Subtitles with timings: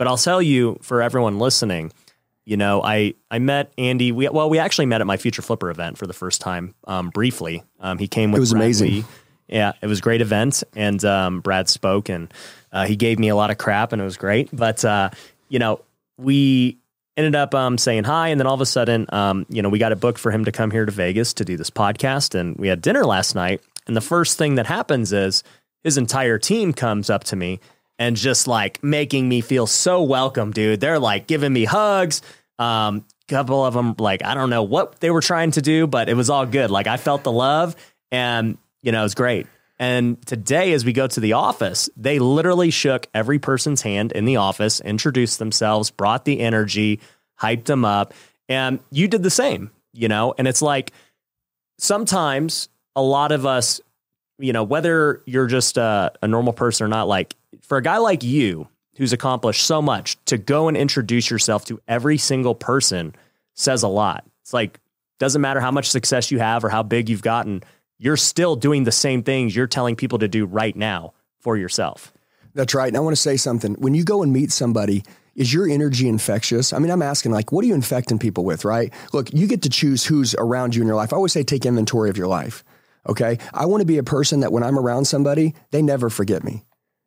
[0.00, 1.92] But I'll tell you for everyone listening,
[2.46, 4.12] you know, I I met Andy.
[4.12, 7.10] We well, we actually met at my Future Flipper event for the first time, um,
[7.10, 7.62] briefly.
[7.80, 8.38] Um, he came with.
[8.38, 8.90] It was Brad amazing.
[8.90, 9.04] Lee.
[9.46, 12.32] Yeah, it was a great event, and um, Brad spoke, and
[12.72, 14.48] uh, he gave me a lot of crap, and it was great.
[14.54, 15.10] But uh,
[15.50, 15.82] you know,
[16.16, 16.78] we
[17.18, 19.78] ended up um, saying hi, and then all of a sudden, um, you know, we
[19.78, 22.56] got it booked for him to come here to Vegas to do this podcast, and
[22.56, 23.60] we had dinner last night.
[23.86, 25.42] And the first thing that happens is
[25.84, 27.60] his entire team comes up to me
[28.00, 30.80] and just like making me feel so welcome, dude.
[30.80, 32.22] They're like giving me hugs.
[32.58, 36.08] Um, couple of them, like I don't know what they were trying to do, but
[36.08, 36.70] it was all good.
[36.70, 37.76] Like I felt the love,
[38.10, 39.46] and you know, it was great.
[39.78, 44.24] And today, as we go to the office, they literally shook every person's hand in
[44.24, 47.00] the office, introduced themselves, brought the energy,
[47.40, 48.12] hyped them up,
[48.48, 49.70] and you did the same.
[49.92, 50.92] You know, and it's like
[51.78, 53.80] sometimes a lot of us,
[54.40, 57.98] you know, whether you're just a, a normal person or not, like for a guy
[57.98, 63.14] like you who's accomplished so much to go and introduce yourself to every single person
[63.54, 64.24] says a lot.
[64.42, 64.80] It's like,
[65.18, 67.62] doesn't matter how much success you have or how big you've gotten,
[67.98, 72.12] you're still doing the same things you're telling people to do right now for yourself.
[72.54, 72.88] That's right.
[72.88, 73.74] And I want to say something.
[73.74, 75.04] When you go and meet somebody,
[75.36, 76.72] is your energy infectious?
[76.72, 78.92] I mean, I'm asking, like, what are you infecting people with, right?
[79.12, 81.12] Look, you get to choose who's around you in your life.
[81.12, 82.64] I always say take inventory of your life.
[83.08, 83.38] Okay.
[83.54, 86.64] I want to be a person that when I'm around somebody, they never forget me.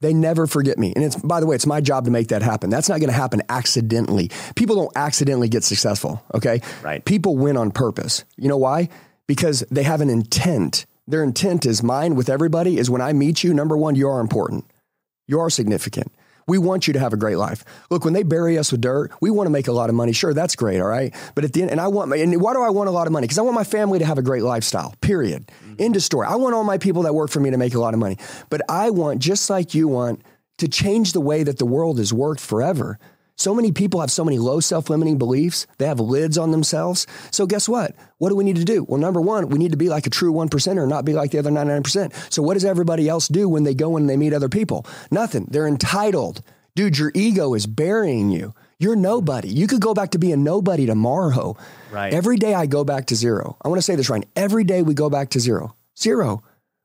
[0.00, 0.92] They never forget me.
[0.94, 2.68] And it's, by the way, it's my job to make that happen.
[2.68, 4.30] That's not going to happen accidentally.
[4.54, 6.22] People don't accidentally get successful.
[6.34, 6.60] Okay.
[6.82, 7.04] Right.
[7.04, 8.24] People win on purpose.
[8.36, 8.88] You know why?
[9.26, 10.84] Because they have an intent.
[11.06, 14.20] Their intent is mine with everybody is when I meet you, number one, you are
[14.20, 14.66] important.
[15.26, 16.12] You are significant.
[16.46, 17.64] We want you to have a great life.
[17.90, 20.12] Look, when they bury us with dirt, we want to make a lot of money.
[20.12, 21.14] Sure, that's great, all right.
[21.34, 23.06] But at the end, and I want, my, and why do I want a lot
[23.06, 23.24] of money?
[23.24, 24.94] Because I want my family to have a great lifestyle.
[25.00, 25.50] Period.
[25.64, 25.74] Mm-hmm.
[25.78, 26.26] End of story.
[26.26, 28.18] I want all my people that work for me to make a lot of money.
[28.50, 30.22] But I want, just like you want,
[30.58, 32.98] to change the way that the world has worked forever.
[33.36, 35.66] So many people have so many low self limiting beliefs.
[35.78, 37.06] They have lids on themselves.
[37.30, 37.94] So, guess what?
[38.18, 38.84] What do we need to do?
[38.84, 41.38] Well, number one, we need to be like a true 1%er, not be like the
[41.38, 42.32] other 99%.
[42.32, 44.86] So, what does everybody else do when they go and they meet other people?
[45.10, 45.48] Nothing.
[45.50, 46.42] They're entitled.
[46.76, 48.54] Dude, your ego is burying you.
[48.78, 49.48] You're nobody.
[49.48, 51.56] You could go back to being nobody tomorrow.
[51.90, 52.12] Right.
[52.12, 53.56] Every day I go back to zero.
[53.62, 54.26] I want to say this right.
[54.34, 55.76] Every day we go back to zero.
[55.98, 56.42] Zero.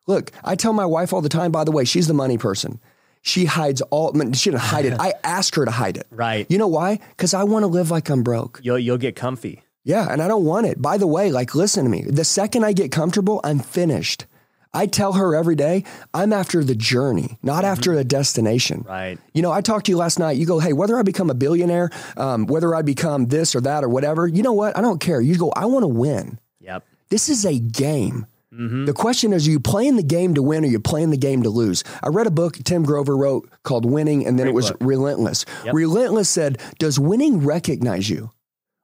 [0.08, 2.80] Look, I tell my wife all the time, by the way, she's the money person.
[3.30, 4.94] She hides all, she didn't hide it.
[5.00, 6.08] I asked her to hide it.
[6.10, 6.48] Right.
[6.50, 7.00] You know why?
[7.10, 8.60] Because I want to live like I'm broke.
[8.64, 9.62] You'll you'll get comfy.
[9.84, 10.82] Yeah, and I don't want it.
[10.82, 12.04] By the way, like, listen to me.
[12.04, 14.26] The second I get comfortable, I'm finished.
[14.74, 18.86] I tell her every day, I'm after the journey, not after a destination.
[18.88, 19.18] Right.
[19.34, 20.38] You know, I talked to you last night.
[20.38, 23.84] You go, hey, whether I become a billionaire, um, whether I become this or that
[23.84, 24.78] or whatever, you know what?
[24.78, 25.22] I don't care.
[25.22, 26.40] You go, I want to win.
[26.60, 26.86] Yep.
[27.10, 28.28] This is a game.
[28.60, 28.86] Mm-hmm.
[28.86, 31.18] The question is, are you playing the game to win or are you playing the
[31.18, 31.84] game to lose?
[32.04, 34.78] I read a book Tim Grover wrote called Winning, and then Great it was book.
[34.82, 35.46] Relentless.
[35.64, 35.74] Yep.
[35.74, 38.32] Relentless said, Does winning recognize you?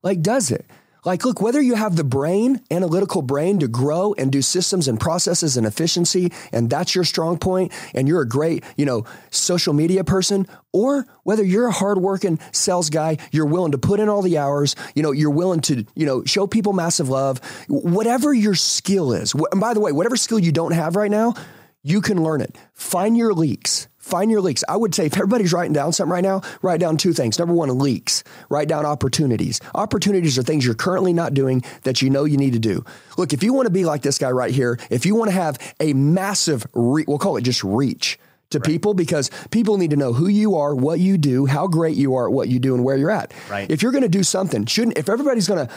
[0.01, 0.65] Like, does it?
[1.05, 4.99] Like, look, whether you have the brain, analytical brain to grow and do systems and
[4.99, 9.73] processes and efficiency, and that's your strong point, and you're a great, you know, social
[9.73, 14.23] media person, or whether you're a hardworking sales guy, you're willing to put in all
[14.23, 17.39] the hours, you know, you're willing to, you know, show people massive love,
[17.69, 19.33] whatever your skill is.
[19.51, 21.35] And by the way, whatever skill you don't have right now,
[21.83, 22.57] you can learn it.
[22.73, 23.87] Find your leaks.
[24.05, 24.63] Find your leaks.
[24.69, 27.39] I would say if everybody's writing down something right now, write down two things.
[27.39, 28.23] Number one, leaks.
[28.49, 29.59] Write down opportunities.
[29.73, 32.85] Opportunities are things you're currently not doing that you know you need to do.
[33.17, 35.35] Look, if you want to be like this guy right here, if you want to
[35.35, 38.19] have a massive, re- we'll call it just reach
[38.51, 41.97] to people because people need to know who you are, what you do, how great
[41.97, 43.33] you are at what you do, and where you're at.
[43.49, 43.69] Right.
[43.71, 45.73] If you're going to do something, shouldn't, if everybody's going to,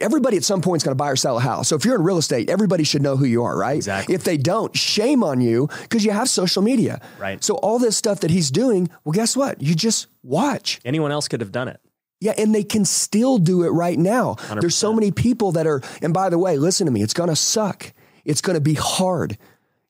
[0.00, 1.68] everybody at some point is going to buy or sell a house.
[1.68, 3.76] So if you're in real estate, everybody should know who you are, right?
[3.76, 4.14] Exactly.
[4.14, 7.00] If they don't, shame on you because you have social media.
[7.18, 7.42] Right.
[7.42, 9.60] So all this stuff that he's doing, well, guess what?
[9.62, 10.80] You just watch.
[10.84, 11.80] Anyone else could have done it.
[12.20, 14.36] Yeah, and they can still do it right now.
[14.60, 17.34] There's so many people that are, and by the way, listen to me, it's gonna
[17.34, 17.94] suck.
[18.26, 19.38] It's gonna be hard.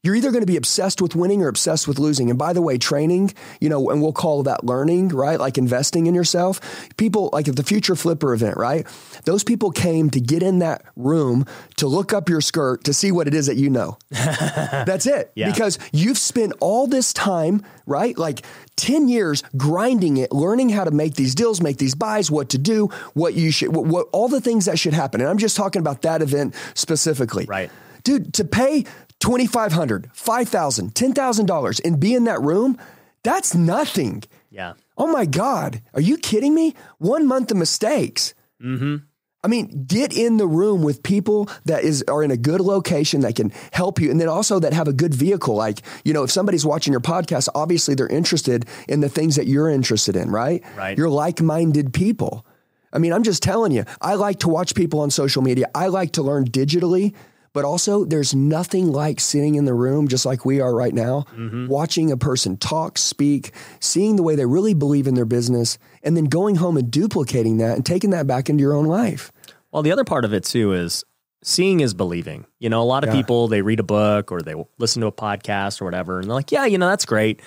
[0.03, 2.31] You're either going to be obsessed with winning or obsessed with losing.
[2.31, 5.39] And by the way, training, you know, and we'll call that learning, right?
[5.39, 6.89] Like investing in yourself.
[6.97, 8.87] People, like at the Future Flipper event, right?
[9.25, 11.45] Those people came to get in that room
[11.77, 13.99] to look up your skirt to see what it is that you know.
[14.11, 15.33] That's it.
[15.35, 15.51] Yeah.
[15.51, 18.17] Because you've spent all this time, right?
[18.17, 18.43] Like
[18.77, 22.59] 10 years grinding it, learning how to make these deals, make these buys, what to
[22.59, 25.21] do, what you should, what, what all the things that should happen.
[25.21, 27.45] And I'm just talking about that event specifically.
[27.45, 27.71] Right.
[28.03, 28.87] Dude, to pay
[29.21, 32.79] $2,500, $5,000, $10,000 and be in that room,
[33.23, 34.23] that's nothing.
[34.51, 34.75] Yeah.
[34.97, 35.83] Oh my God.
[35.95, 36.75] Are you kidding me?
[36.99, 38.35] One month of mistakes.
[38.63, 38.97] Mm-hmm.
[39.43, 43.23] I mean, get in the room with people that is are in a good location
[43.23, 45.55] that can help you, and then also that have a good vehicle.
[45.55, 49.47] Like, you know, if somebody's watching your podcast, obviously they're interested in the things that
[49.47, 50.63] you're interested in, right?
[50.77, 50.99] Right.
[50.99, 52.45] You're like-minded people.
[52.93, 55.71] I mean, I'm just telling you, I like to watch people on social media.
[55.75, 57.15] I like to learn digitally,
[57.53, 61.25] but also there's nothing like sitting in the room, just like we are right now,
[61.37, 61.67] mm-hmm.
[61.67, 66.17] watching a person talk, speak, seeing the way they really believe in their business, and
[66.17, 69.33] then going home and duplicating that and taking that back into your own life.
[69.73, 71.05] Well, the other part of it too is
[71.43, 72.47] seeing is believing.
[72.59, 73.17] You know, a lot of Yeah.
[73.17, 76.35] people they read a book or they listen to a podcast or whatever, and they're
[76.35, 77.41] like, "Yeah, you know, that's great,"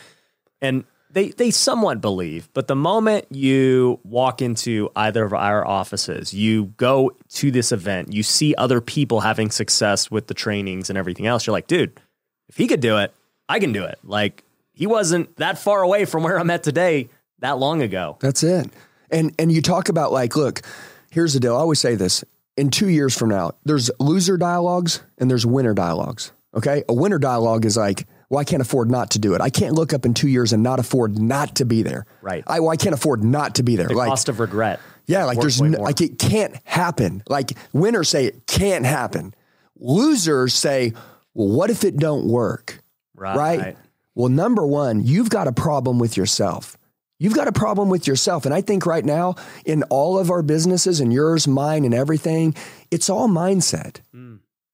[0.62, 0.84] and
[1.14, 2.50] they they somewhat believe.
[2.54, 8.12] But the moment you walk into either of our offices, you go to this event,
[8.12, 11.46] you see other people having success with the trainings and everything else.
[11.46, 12.00] You're like, dude,
[12.50, 13.14] if he could do it,
[13.48, 14.00] I can do it.
[14.04, 14.44] Like
[14.74, 18.18] he wasn't that far away from where I'm at today that long ago.
[18.20, 18.70] That's it.
[19.12, 20.62] And and you talk about like, look,
[21.12, 21.56] here's the deal.
[21.56, 22.24] I always say this.
[22.56, 26.32] In two years from now, there's loser dialogues and there's winner dialogues.
[26.56, 26.84] Okay.
[26.88, 29.42] A winner dialogue is like, well, I can't afford not to do it.
[29.42, 32.08] I can't look up in two years and not afford not to be there.
[32.24, 32.44] Right.
[32.48, 33.88] I, well, I can't afford not to be there.
[33.88, 34.80] The like, cost of regret.
[35.06, 37.22] yeah, like there's no, like it can't happen.
[37.30, 39.36] Like winners say it can't happen.
[39.78, 40.94] Losers say,
[41.36, 42.82] well, what if it don't work?
[43.14, 43.60] right.
[43.60, 43.78] right?
[44.16, 46.76] Well, number one, you've got a problem with yourself.
[47.20, 48.46] You've got a problem with yourself.
[48.46, 52.56] And I think right now, in all of our businesses and yours, mine, and everything,
[52.90, 54.02] it's all mindset.
[54.14, 54.23] Mm.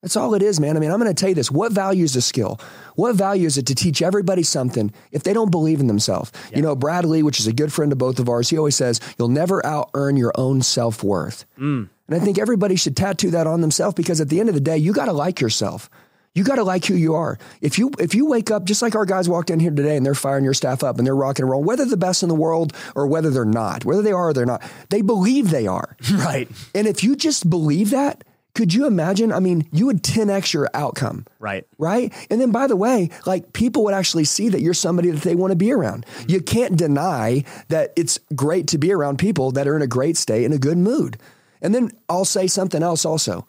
[0.01, 0.77] That's all it is, man.
[0.77, 1.51] I mean, I'm going to tell you this.
[1.51, 2.59] What value is a skill?
[2.95, 6.31] What value is it to teach everybody something if they don't believe in themselves?
[6.55, 8.77] You know, Brad Lee, which is a good friend of both of ours, he always
[8.77, 11.45] says, you'll never out earn your own self worth.
[11.57, 11.89] Mm.
[12.07, 14.61] And I think everybody should tattoo that on themselves because at the end of the
[14.61, 15.89] day, you got to like yourself.
[16.33, 17.37] You got to like who you are.
[17.59, 20.05] If you if you wake up just like our guys walked in here today and
[20.05, 22.35] they're firing your staff up and they're rocking and rolling, whether the best in the
[22.35, 25.97] world or whether they're not, whether they are or they're not, they believe they are.
[26.11, 26.49] Right.
[26.75, 28.23] and if you just believe that,
[28.55, 29.31] could you imagine?
[29.31, 31.65] I mean, you would 10x your outcome Right.
[31.77, 32.13] right?
[32.29, 35.35] And then by the way, like people would actually see that you're somebody that they
[35.35, 36.05] want to be around.
[36.05, 36.31] Mm-hmm.
[36.31, 40.17] You can't deny that it's great to be around people that are in a great
[40.17, 41.17] state in a good mood.
[41.61, 43.47] And then I'll say something else also.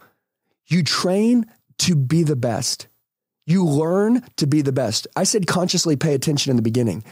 [0.66, 1.46] You train
[1.78, 2.86] to be the best.
[3.46, 5.06] You learn to be the best.
[5.16, 7.02] I said consciously pay attention in the beginning.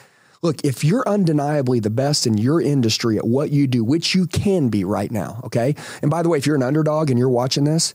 [0.42, 4.26] Look, if you're undeniably the best in your industry at what you do, which you
[4.26, 5.74] can be right now, okay?
[6.02, 7.94] And by the way, if you're an underdog and you're watching this,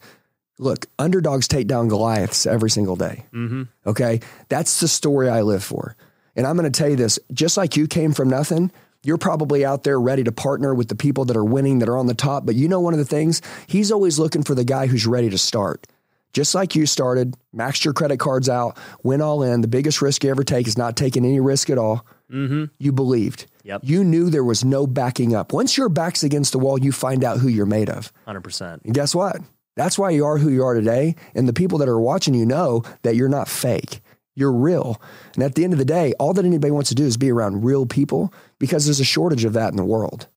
[0.59, 3.25] look, underdogs take down Goliaths every single day.
[3.33, 3.63] Mm-hmm.
[3.87, 4.19] Okay.
[4.49, 5.95] That's the story I live for.
[6.35, 8.71] And I'm going to tell you this just like you came from nothing,
[9.03, 11.97] you're probably out there ready to partner with the people that are winning, that are
[11.97, 12.45] on the top.
[12.45, 15.29] But you know, one of the things, he's always looking for the guy who's ready
[15.29, 15.85] to start.
[16.33, 19.61] Just like you started, maxed your credit cards out, went all in.
[19.61, 22.05] The biggest risk you ever take is not taking any risk at all.
[22.31, 22.65] Mm-hmm.
[22.79, 23.45] You believed.
[23.63, 23.81] Yep.
[23.83, 25.53] You knew there was no backing up.
[25.53, 28.11] Once your back's against the wall, you find out who you're made of.
[28.27, 28.83] 100%.
[28.83, 29.37] And guess what?
[29.75, 31.15] That's why you are who you are today.
[31.35, 34.01] And the people that are watching you know that you're not fake.
[34.35, 34.99] You're real.
[35.35, 37.31] And at the end of the day, all that anybody wants to do is be
[37.31, 40.27] around real people because there's a shortage of that in the world.